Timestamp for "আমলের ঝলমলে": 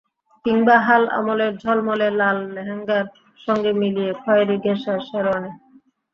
1.09-2.07